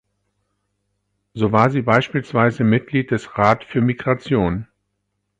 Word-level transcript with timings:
So 1.35 1.51
war 1.51 1.69
sie 1.69 1.83
beispielsweise 1.83 2.63
Mitglied 2.63 3.11
des 3.11 3.37
Rat 3.37 3.63
für 3.63 3.81
Migration. 3.81 4.65